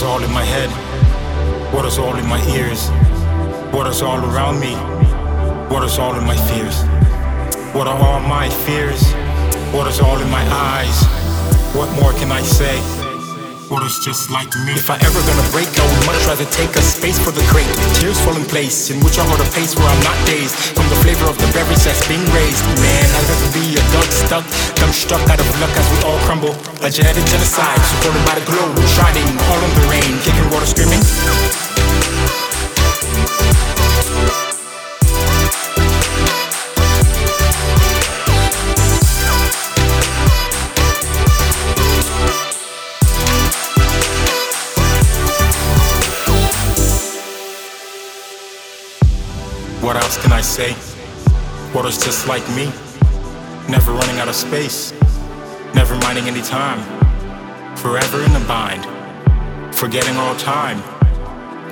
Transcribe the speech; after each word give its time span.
What 0.00 0.06
is 0.06 0.12
all 0.12 0.24
in 0.24 0.32
my 0.32 0.44
head? 0.44 1.74
What 1.74 1.84
is 1.84 1.98
all 1.98 2.16
in 2.16 2.26
my 2.26 2.42
ears? 2.56 2.88
What 3.70 3.86
is 3.86 4.00
all 4.00 4.18
around 4.18 4.58
me? 4.58 4.72
What 5.68 5.84
is 5.84 5.98
all 5.98 6.14
in 6.14 6.24
my 6.24 6.38
fears? 6.48 6.84
What 7.74 7.86
are 7.86 8.00
all 8.00 8.20
my 8.20 8.48
fears? 8.48 9.12
What 9.74 9.86
is 9.88 10.00
all 10.00 10.18
in 10.18 10.30
my 10.30 10.42
eyes? 10.50 11.04
What 11.76 11.92
more 12.00 12.14
can 12.14 12.32
I 12.32 12.40
say? 12.40 12.99
Is 13.70 13.98
just 13.98 14.30
like 14.30 14.50
me? 14.66 14.74
If 14.74 14.90
I 14.90 14.98
ever 14.98 15.22
gonna 15.22 15.46
break, 15.54 15.70
I 15.78 15.86
would 15.86 16.04
much 16.04 16.18
rather 16.26 16.44
take 16.50 16.74
a 16.74 16.82
space 16.82 17.18
for 17.22 17.30
the 17.30 17.40
crate. 17.46 17.70
Tears 17.94 18.18
fall 18.20 18.36
in 18.36 18.44
place, 18.44 18.90
in 18.90 18.98
which 18.98 19.16
I 19.16 19.22
hold 19.22 19.40
a 19.40 19.48
pace 19.54 19.74
where 19.78 19.86
I'm 19.86 20.02
not 20.02 20.18
dazed 20.26 20.54
from 20.74 20.86
the 20.90 20.98
flavor 21.06 21.30
of 21.30 21.38
the 21.38 21.46
beverage 21.54 21.78
that's 21.86 22.02
being 22.06 22.22
raised. 22.34 22.62
Man, 22.82 23.06
I'd 23.14 23.26
rather 23.30 23.50
be 23.54 23.78
a 23.78 23.82
dog 23.94 24.10
stuck, 24.10 24.44
dumb 24.74 24.92
struck 24.92 25.22
out 25.30 25.38
of 25.38 25.48
luck 25.62 25.70
as 25.78 25.86
we 25.86 25.98
all 26.02 26.18
crumble. 26.26 26.54
A 26.82 26.90
genetic 26.90 27.24
genocide, 27.30 27.80
supported 27.86 28.26
by 28.26 28.34
the 28.42 28.46
globe, 28.46 28.74
shining 28.90 29.26
all 29.48 29.62
in 29.62 29.72
the 29.78 29.86
rain, 29.86 30.18
kicking 30.26 30.50
water, 30.50 30.66
screaming. 30.66 31.69
What 49.80 49.96
else 49.96 50.20
can 50.20 50.30
I 50.30 50.42
say? 50.42 50.76
Water's 51.74 51.96
just 51.96 52.28
like 52.28 52.46
me, 52.50 52.66
never 53.66 53.92
running 53.92 54.20
out 54.20 54.28
of 54.28 54.34
space, 54.34 54.92
never 55.74 55.96
minding 56.04 56.28
any 56.28 56.42
time, 56.42 56.84
forever 57.78 58.20
in 58.22 58.30
a 58.36 58.44
bind, 58.46 58.84
forgetting 59.74 60.16
all 60.18 60.36
time. 60.36 60.78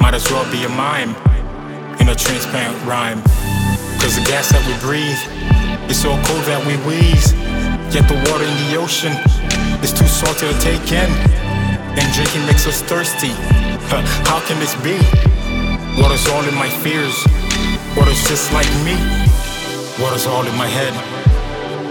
Might 0.00 0.12
as 0.12 0.30
well 0.30 0.44
be 0.52 0.64
a 0.64 0.68
mime 0.68 1.16
in 1.98 2.10
a 2.10 2.14
transparent 2.14 2.76
rhyme. 2.84 3.22
Cause 3.96 4.20
the 4.20 4.24
gas 4.28 4.52
that 4.52 4.60
we 4.68 4.76
breathe 4.84 5.90
is 5.90 5.96
so 5.96 6.10
cold 6.28 6.44
that 6.44 6.60
we 6.68 6.76
wheeze. 6.84 7.32
Yet 7.88 8.04
the 8.04 8.20
water 8.28 8.44
in 8.44 8.56
the 8.68 8.76
ocean 8.76 9.16
is 9.80 9.94
too 9.94 10.06
salty 10.06 10.44
to 10.44 10.56
take 10.60 10.92
in, 10.92 11.08
and 11.96 12.04
drinking 12.12 12.44
makes 12.44 12.66
us 12.66 12.82
thirsty. 12.82 13.32
How 14.28 14.44
can 14.44 14.60
this 14.60 14.76
be? 14.84 15.00
Water's 15.96 16.28
all 16.28 16.44
in 16.44 16.54
my 16.54 16.68
fears. 16.68 17.16
What 17.96 18.08
is 18.08 18.26
just 18.26 18.52
like 18.52 18.66
me? 18.82 18.98
What 20.02 20.14
is 20.18 20.26
all 20.26 20.44
in 20.44 20.56
my 20.56 20.66
head? 20.66 20.92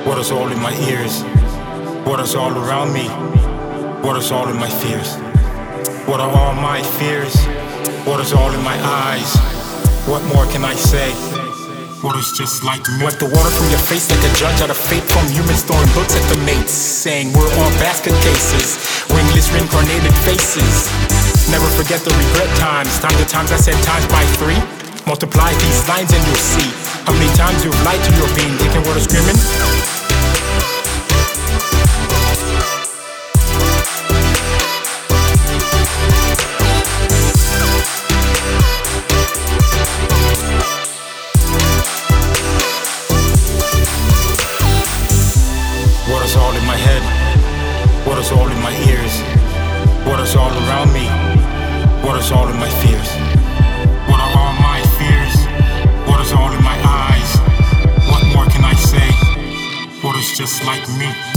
What 0.06 0.20
is 0.20 0.32
all 0.32 0.52
in 0.52 0.60
my 0.60 0.76
ears? 0.92 1.23
What 2.04 2.20
is 2.20 2.36
all 2.36 2.52
around 2.52 2.92
me? 2.92 3.08
What 4.04 4.18
is 4.18 4.30
all 4.30 4.50
in 4.50 4.58
my 4.58 4.68
fears? 4.68 5.16
What 6.04 6.20
are 6.20 6.30
all 6.30 6.54
my 6.56 6.84
fears? 7.00 7.40
What 8.04 8.20
is 8.20 8.34
all 8.34 8.52
in 8.52 8.62
my 8.64 8.76
eyes? 8.84 9.32
What 10.04 10.22
more 10.36 10.45
can 10.52 10.66
I 10.66 10.76
say? 10.76 11.08
What 12.04 12.20
is 12.20 12.36
just 12.36 12.66
like 12.66 12.83
me? 13.00 13.08
Wipe 13.08 13.16
the 13.16 13.32
water 13.32 13.52
from 13.56 13.72
your 13.72 13.80
face 13.80 14.11
like 14.11 14.20
a 14.27 14.33
judge 14.36 14.60
out 14.60 14.70
of 14.70 14.76
fate 14.76 15.08
from 15.08 15.23
humans 15.32 15.64
throwing 15.64 15.88
books 15.95 16.20
at 16.20 16.26
the 16.27 16.39
mates, 16.44 16.76
saying 16.76 17.32
we're 17.32 17.48
all 17.64 17.72
basket 17.80 18.11
cases, 18.27 18.76
wingless 19.08 19.48
reincarnated 19.56 20.11
faces. 20.27 20.92
Never 21.48 21.67
forget 21.80 22.04
the 22.04 22.11
regret 22.11 22.52
times, 22.60 22.92
time 23.00 23.16
to 23.16 23.26
times 23.32 23.56
I 23.56 23.58
said 23.58 23.80
times 23.88 24.04
by 24.11 24.27
three. 24.36 24.83
Multiply 25.05 25.52
these 25.53 25.87
lines 25.89 26.14
and 26.14 26.25
you'll 26.25 26.36
see 26.36 26.71
how 27.03 27.11
many 27.11 27.27
times 27.36 27.64
you've 27.64 27.83
lied 27.83 28.02
to 28.03 28.11
your 28.15 28.27
being, 28.36 28.58
thinking 28.58 28.81
what 28.83 28.95
is 28.95 29.03
screaming. 29.03 29.36
What 46.09 46.23
is 46.23 46.35
all 46.37 46.55
in 46.55 46.65
my 46.65 46.77
head? 46.77 47.03
What 48.08 48.17
is 48.20 48.31
all 48.31 48.47
in 48.47 48.61
my 48.61 48.71
ears? 48.87 49.21
What 50.08 50.21
is 50.21 50.35
all 50.35 50.49
around 50.49 50.93
me? 50.93 51.08
What 52.08 52.17
is 52.20 52.31
all 52.31 52.47
in 52.47 52.58
my 52.58 52.70
fears? 52.70 53.33
Is 60.83 61.33